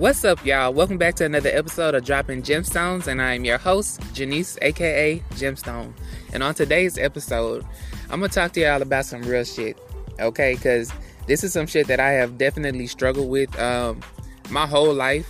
[0.00, 0.72] What's up, y'all?
[0.72, 5.18] Welcome back to another episode of Dropping Gemstones, and I am your host, Janice, aka
[5.32, 5.92] Gemstone.
[6.32, 7.66] And on today's episode,
[8.04, 9.78] I'm gonna talk to y'all about some real shit,
[10.18, 10.54] okay?
[10.54, 10.90] Because
[11.26, 14.00] this is some shit that I have definitely struggled with um,
[14.48, 15.28] my whole life.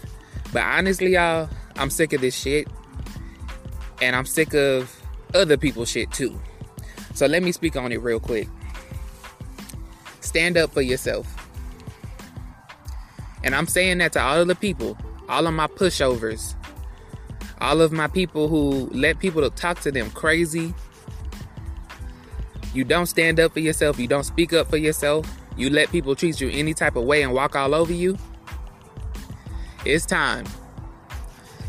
[0.52, 2.68] But honestly, y'all, I'm sick of this shit,
[4.00, 5.02] and I'm sick of
[5.34, 6.40] other people's shit too.
[7.14, 8.46] So let me speak on it real quick.
[10.20, 11.39] Stand up for yourself.
[13.42, 14.96] And I'm saying that to all of the people,
[15.28, 16.54] all of my pushovers,
[17.60, 20.74] all of my people who let people talk to them crazy.
[22.72, 25.26] You don't stand up for yourself, you don't speak up for yourself,
[25.56, 28.16] you let people treat you any type of way and walk all over you.
[29.84, 30.46] It's time.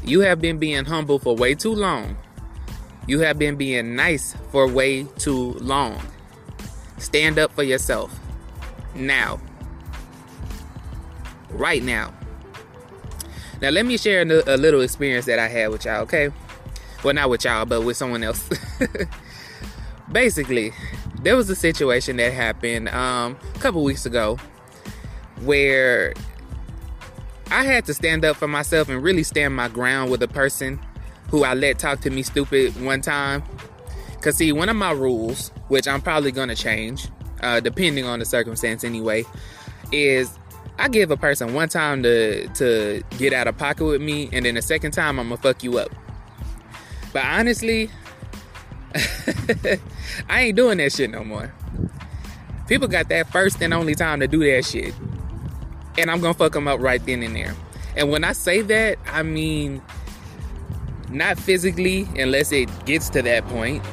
[0.03, 2.17] You have been being humble for way too long.
[3.07, 6.01] You have been being nice for way too long.
[6.98, 8.18] Stand up for yourself.
[8.93, 9.40] Now
[11.52, 12.13] right now.
[13.62, 16.32] Now, let me share a, little experience that I had with y'all, okay?
[17.04, 18.49] Well, not with y'all, but with someone else.
[20.12, 20.74] Basically,
[21.21, 24.38] there was a situation that happened um, a couple weeks ago
[25.41, 26.13] where
[27.52, 30.80] I had to stand up for myself and really stand my ground with a person
[31.30, 33.43] who I let talk to me stupid one time.
[34.15, 37.10] Because, see, one of my rules, which I'm probably going to change,
[37.41, 39.26] uh, depending on the circumstance anyway,
[39.91, 40.38] is
[40.77, 44.46] I give a person one time to to get out of pocket with me, and
[44.46, 45.91] then the second time I'm gonna fuck you up.
[47.14, 47.90] But honestly,
[48.96, 51.54] I ain't doing that shit no more.
[52.68, 54.94] People got that first and only time to do that shit,
[55.98, 57.54] and I'm gonna fuck them up right then and there.
[57.96, 59.82] And when I say that, I mean
[61.10, 63.84] not physically, unless it gets to that point.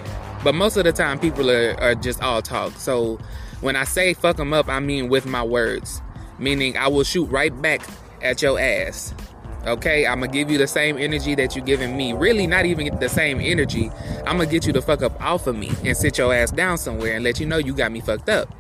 [0.45, 2.75] But most of the time, people are, are just all talk.
[2.75, 3.19] So
[3.61, 6.01] when I say fuck them up, I mean with my words
[6.39, 7.83] meaning I will shoot right back
[8.23, 9.15] at your ass.
[9.67, 12.13] Okay, I'm gonna give you the same energy that you're giving me.
[12.13, 13.91] Really, not even the same energy.
[14.27, 16.79] I'm gonna get you to fuck up off of me and sit your ass down
[16.79, 18.55] somewhere and let you know you got me fucked up.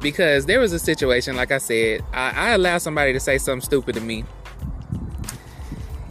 [0.00, 3.64] Because there was a situation, like I said, I, I allowed somebody to say something
[3.64, 4.24] stupid to me.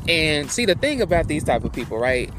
[0.08, 2.32] And see, the thing about these type of people, right?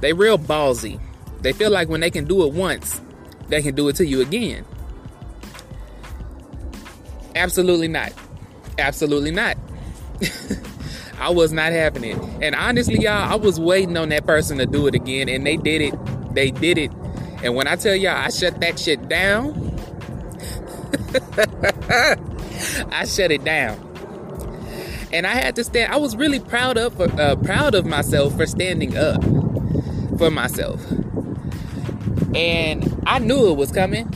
[0.00, 1.00] They real ballsy.
[1.40, 3.00] They feel like when they can do it once,
[3.48, 4.64] they can do it to you again.
[7.34, 8.12] Absolutely not.
[8.78, 9.56] Absolutely not.
[11.18, 12.18] I was not having it.
[12.42, 15.56] And honestly, y'all, I was waiting on that person to do it again, and they
[15.56, 16.34] did it.
[16.34, 16.90] They did it.
[17.42, 19.54] And when I tell y'all, I shut that shit down.
[22.90, 23.80] I shut it down.
[25.12, 25.92] And I had to stand.
[25.92, 29.22] I was really proud of uh, proud of myself for standing up
[30.18, 30.84] for myself.
[32.34, 34.12] And I knew it was coming.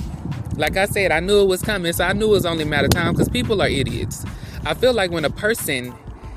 [0.59, 2.67] Like I said, I knew it was coming, so I knew it was only a
[2.67, 4.25] matter of time because people are idiots.
[4.67, 5.95] I feel like when a person,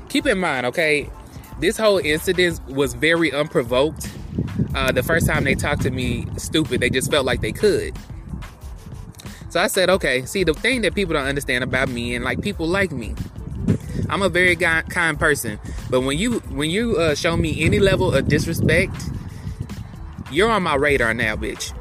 [0.08, 1.10] keep in mind, okay,
[1.58, 4.08] this whole incident was very unprovoked.
[4.76, 7.98] Uh, the first time they talked to me stupid, they just felt like they could.
[9.48, 12.40] So I said, okay, see, the thing that people don't understand about me and like
[12.42, 13.16] people like me,
[14.08, 15.58] I'm a very kind person.
[15.90, 18.94] But when you when you uh, show me any level of disrespect,
[20.30, 21.76] you're on my radar now, bitch.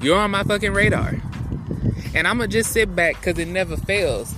[0.00, 1.14] You're on my fucking radar.
[2.16, 4.34] And I'm gonna just sit back because it never fails.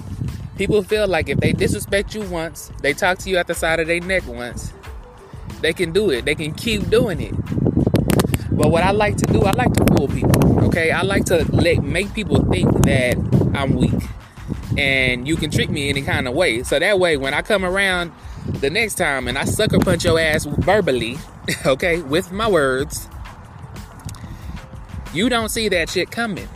[0.56, 3.78] People feel like if they disrespect you once, they talk to you at the side
[3.78, 4.72] of their neck once,
[5.60, 6.24] they can do it.
[6.24, 7.32] They can keep doing it.
[8.50, 10.64] But what I like to do, I like to fool people.
[10.64, 13.16] Okay, I like to let make people think that
[13.54, 14.02] I'm weak,
[14.76, 16.64] and you can trick me any kind of way.
[16.64, 18.10] So that way, when I come around
[18.54, 21.16] the next time and I sucker punch your ass verbally,
[21.64, 23.08] okay, with my words,
[25.14, 26.48] you don't see that shit coming.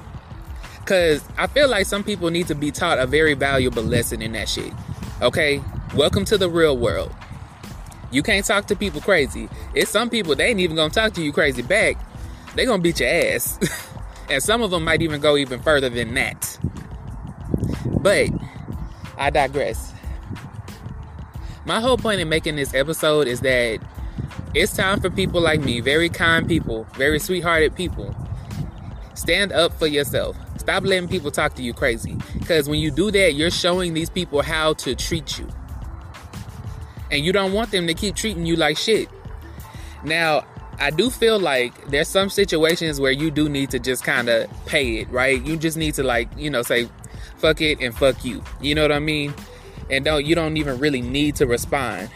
[0.84, 4.32] Cause I feel like some people need to be taught a very valuable lesson in
[4.32, 4.72] that shit.
[5.20, 5.62] Okay?
[5.94, 7.14] Welcome to the real world.
[8.10, 9.48] You can't talk to people crazy.
[9.74, 11.96] It's some people they ain't even gonna talk to you crazy back.
[12.56, 13.58] They gonna beat your ass.
[14.30, 16.58] and some of them might even go even further than that.
[17.86, 18.30] But
[19.16, 19.92] I digress.
[21.64, 23.78] My whole point in making this episode is that
[24.52, 28.14] it's time for people like me, very kind people, very sweethearted people,
[29.14, 30.36] stand up for yourself.
[30.62, 32.16] Stop letting people talk to you crazy.
[32.38, 35.48] Because when you do that, you're showing these people how to treat you.
[37.10, 39.08] And you don't want them to keep treating you like shit.
[40.04, 40.46] Now,
[40.78, 44.48] I do feel like there's some situations where you do need to just kind of
[44.66, 45.44] pay it, right?
[45.44, 46.88] You just need to like, you know, say
[47.38, 48.44] fuck it and fuck you.
[48.60, 49.34] You know what I mean?
[49.90, 52.08] And don't you don't even really need to respond.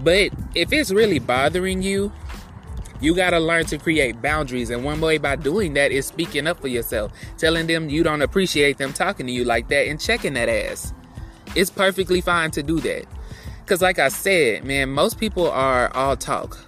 [0.00, 2.10] But if it's really bothering you,
[3.00, 4.70] you got to learn to create boundaries.
[4.70, 8.22] And one way by doing that is speaking up for yourself, telling them you don't
[8.22, 10.92] appreciate them talking to you like that and checking that ass.
[11.54, 13.04] It's perfectly fine to do that.
[13.66, 16.58] Cause like I said, man, most people are all talk.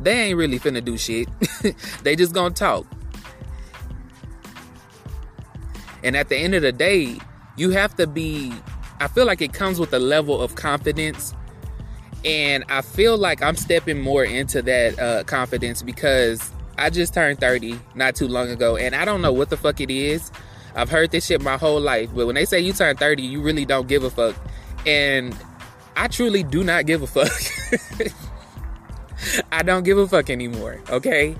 [0.00, 1.28] They ain't really finna do shit.
[2.02, 2.86] they just gonna talk.
[6.02, 7.18] And at the end of the day,
[7.56, 8.52] you have to be
[9.00, 11.34] I feel like it comes with a level of confidence.
[12.24, 17.40] And I feel like I'm stepping more into that uh, confidence because I just turned
[17.40, 18.76] 30 not too long ago.
[18.76, 20.30] And I don't know what the fuck it is.
[20.74, 22.10] I've heard this shit my whole life.
[22.14, 24.36] But when they say you turn 30, you really don't give a fuck.
[24.86, 25.36] And
[25.96, 28.12] I truly do not give a fuck.
[29.52, 31.36] I don't give a fuck anymore, okay?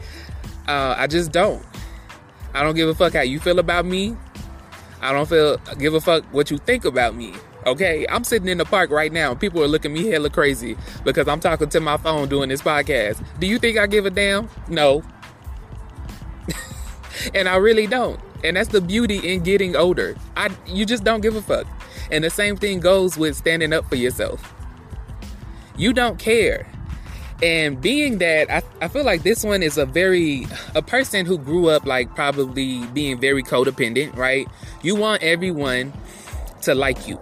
[0.66, 1.64] Uh, I just don't.
[2.52, 4.16] I don't give a fuck how you feel about me.
[5.00, 7.32] I don't feel give a fuck what you think about me.
[7.66, 9.34] Okay, I'm sitting in the park right now.
[9.34, 13.22] People are looking me hella crazy because I'm talking to my phone doing this podcast.
[13.38, 14.48] Do you think I give a damn?
[14.68, 15.02] No.
[17.34, 18.18] and I really don't.
[18.42, 20.16] And that's the beauty in getting older.
[20.36, 21.66] I you just don't give a fuck.
[22.10, 24.54] And the same thing goes with standing up for yourself.
[25.76, 26.66] You don't care.
[27.42, 31.38] And being that, I, I feel like this one is a very, a person who
[31.38, 34.46] grew up like probably being very codependent, right?
[34.82, 35.92] You want everyone
[36.62, 37.18] to like you.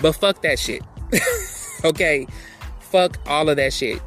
[0.00, 0.82] But fuck that shit.
[1.84, 2.26] okay?
[2.80, 4.00] Fuck all of that shit.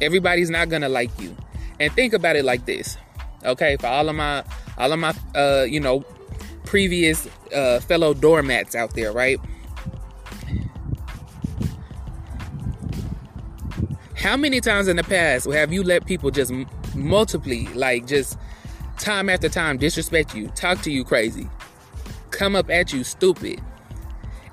[0.00, 1.36] Everybody's not gonna like you.
[1.78, 2.96] And think about it like this.
[3.44, 4.44] Okay, for all of my
[4.76, 6.00] all of my uh, you know,
[6.64, 9.38] previous uh fellow doormats out there, right?
[14.16, 16.52] How many times in the past have you let people just
[16.94, 18.36] multiply, like just
[18.98, 21.48] time after time disrespect you, talk to you crazy,
[22.30, 23.62] come up at you stupid,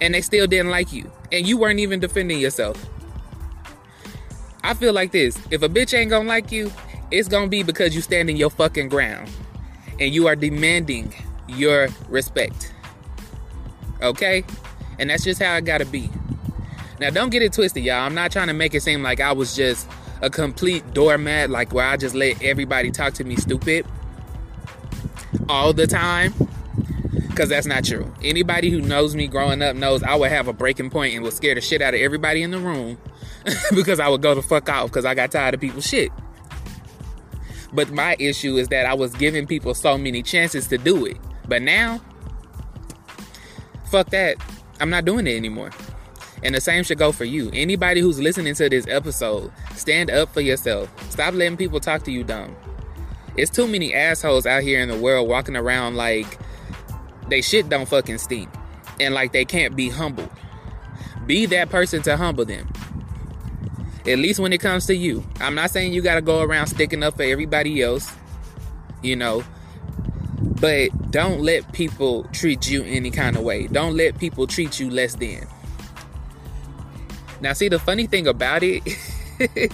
[0.01, 2.83] and they still didn't like you, and you weren't even defending yourself.
[4.63, 6.71] I feel like this if a bitch ain't gonna like you,
[7.11, 9.29] it's gonna be because you stand in your fucking ground
[9.99, 11.13] and you are demanding
[11.47, 12.73] your respect.
[14.01, 14.44] Okay?
[14.99, 16.09] And that's just how it gotta be.
[16.99, 18.05] Now, don't get it twisted, y'all.
[18.05, 19.88] I'm not trying to make it seem like I was just
[20.21, 23.85] a complete doormat, like where I just let everybody talk to me stupid
[25.47, 26.33] all the time
[27.37, 28.11] because that's not true.
[28.23, 31.33] Anybody who knows me growing up knows I would have a breaking point and would
[31.33, 32.97] scare the shit out of everybody in the room
[33.75, 36.11] because I would go the fuck off because I got tired of people's shit.
[37.71, 41.17] But my issue is that I was giving people so many chances to do it.
[41.47, 42.01] But now,
[43.91, 44.37] fuck that.
[44.79, 45.69] I'm not doing it anymore.
[46.41, 47.51] And the same should go for you.
[47.53, 50.89] Anybody who's listening to this episode, stand up for yourself.
[51.11, 52.55] Stop letting people talk to you dumb.
[53.35, 56.39] It's too many assholes out here in the world walking around like
[57.29, 58.50] they shit don't fucking stink
[59.00, 60.29] and like they can't be humbled.
[61.25, 62.71] Be that person to humble them.
[64.07, 65.25] At least when it comes to you.
[65.41, 68.09] I'm not saying you got to go around sticking up for everybody else,
[69.01, 69.44] you know,
[70.39, 73.68] but don't let people treat you any kind of way.
[73.68, 75.45] Don't let people treat you less than.
[77.41, 78.83] Now, see, the funny thing about it,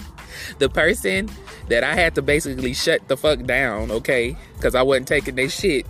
[0.58, 1.30] the person
[1.68, 5.48] that I had to basically shut the fuck down, okay, because I wasn't taking their
[5.48, 5.86] shit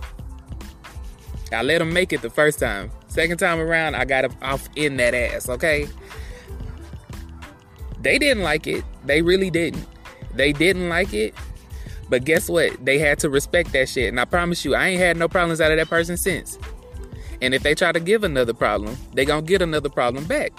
[1.51, 2.91] I let them make it the first time.
[3.07, 5.87] Second time around, I got him off in that ass, okay?
[8.01, 8.83] They didn't like it.
[9.05, 9.85] They really didn't.
[10.33, 11.33] They didn't like it.
[12.09, 12.85] But guess what?
[12.85, 14.09] They had to respect that shit.
[14.09, 16.59] And I promise you, I ain't had no problems out of that person since.
[17.41, 20.51] And if they try to give another problem, they gonna get another problem back.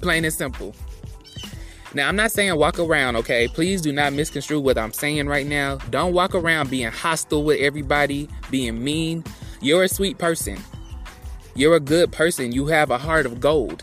[0.00, 0.74] Plain and simple.
[1.92, 3.48] Now, I'm not saying walk around, okay?
[3.48, 5.76] Please do not misconstrue what I'm saying right now.
[5.90, 9.24] Don't walk around being hostile with everybody, being mean.
[9.60, 10.58] You're a sweet person.
[11.54, 12.52] You're a good person.
[12.52, 13.82] You have a heart of gold.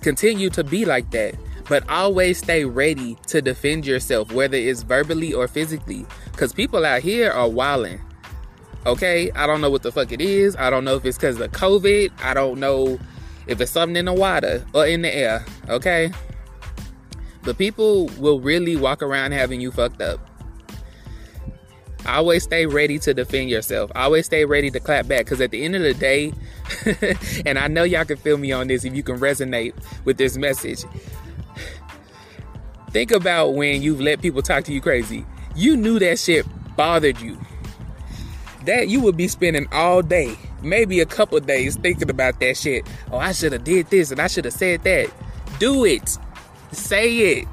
[0.00, 1.34] Continue to be like that,
[1.68, 6.06] but always stay ready to defend yourself, whether it's verbally or physically.
[6.30, 8.00] Because people out here are wilding.
[8.86, 9.32] Okay?
[9.32, 10.54] I don't know what the fuck it is.
[10.56, 12.12] I don't know if it's because of COVID.
[12.22, 12.98] I don't know
[13.46, 15.44] if it's something in the water or in the air.
[15.68, 16.12] Okay?
[17.42, 20.20] But people will really walk around having you fucked up.
[22.06, 23.90] Always stay ready to defend yourself.
[23.94, 25.20] Always stay ready to clap back.
[25.20, 26.32] Because at the end of the day,
[27.46, 30.36] and I know y'all can feel me on this if you can resonate with this
[30.36, 30.84] message.
[32.90, 35.24] Think about when you've let people talk to you crazy.
[35.56, 36.46] You knew that shit
[36.76, 37.38] bothered you.
[38.66, 42.86] That you would be spending all day, maybe a couple days thinking about that shit.
[43.10, 45.10] Oh, I should have did this and I should have said that.
[45.58, 46.18] Do it.
[46.72, 47.48] Say it.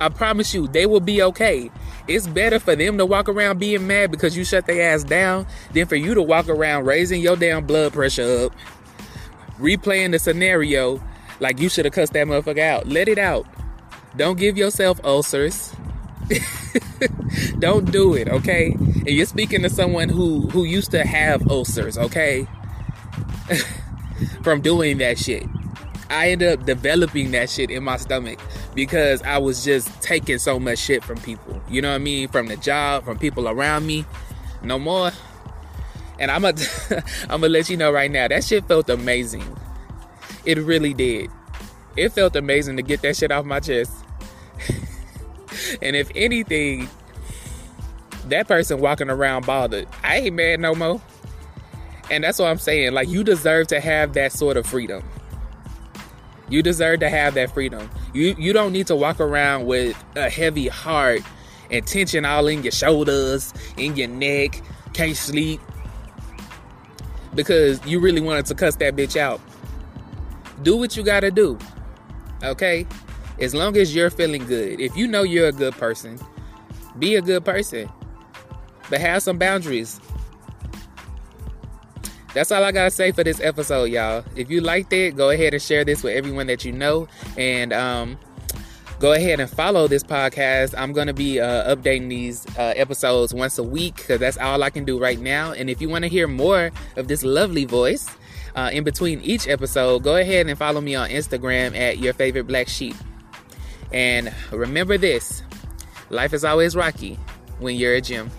[0.00, 1.70] I promise you, they will be okay.
[2.12, 5.46] It's better for them to walk around being mad because you shut their ass down
[5.72, 8.52] than for you to walk around raising your damn blood pressure up,
[9.58, 11.02] replaying the scenario
[11.40, 12.86] like you should have cussed that motherfucker out.
[12.86, 13.46] Let it out.
[14.16, 15.74] Don't give yourself ulcers.
[17.58, 18.72] Don't do it, okay?
[18.72, 22.46] And you're speaking to someone who who used to have ulcers, okay?
[24.42, 25.44] from doing that shit.
[26.12, 28.38] I ended up developing that shit in my stomach
[28.74, 31.60] because I was just taking so much shit from people.
[31.70, 32.28] You know what I mean?
[32.28, 34.04] From the job, from people around me.
[34.62, 35.10] No more.
[36.18, 36.60] And I'm gonna
[37.30, 39.56] I'm gonna let you know right now that shit felt amazing.
[40.44, 41.30] It really did.
[41.96, 43.92] It felt amazing to get that shit off my chest.
[45.82, 46.90] and if anything,
[48.26, 51.00] that person walking around bothered, I ain't mad no more.
[52.10, 52.92] And that's what I'm saying.
[52.92, 55.02] Like you deserve to have that sort of freedom.
[56.52, 57.88] You deserve to have that freedom.
[58.12, 61.22] You you don't need to walk around with a heavy heart
[61.70, 64.60] and tension all in your shoulders, in your neck,
[64.92, 65.60] can't sleep.
[67.34, 69.40] Because you really wanted to cuss that bitch out.
[70.62, 71.58] Do what you gotta do.
[72.42, 72.86] Okay?
[73.40, 74.78] As long as you're feeling good.
[74.78, 76.18] If you know you're a good person,
[76.98, 77.88] be a good person.
[78.90, 79.98] But have some boundaries.
[82.34, 84.24] That's all I gotta say for this episode, y'all.
[84.36, 87.74] If you liked it, go ahead and share this with everyone that you know, and
[87.74, 88.18] um,
[88.98, 90.74] go ahead and follow this podcast.
[90.78, 94.70] I'm gonna be uh, updating these uh, episodes once a week because that's all I
[94.70, 95.52] can do right now.
[95.52, 98.08] And if you want to hear more of this lovely voice
[98.56, 102.46] uh, in between each episode, go ahead and follow me on Instagram at your favorite
[102.46, 102.96] black sheep.
[103.92, 105.42] And remember this:
[106.08, 107.18] life is always rocky
[107.58, 108.30] when you're a gym.